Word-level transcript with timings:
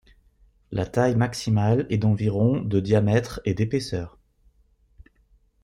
La 0.71 0.87
taille 0.87 1.15
maximale 1.15 1.85
est 1.91 1.99
d'environ 1.99 2.59
de 2.59 2.79
diamètre 2.79 3.39
et 3.45 3.53
d'épaisseur. 3.53 4.17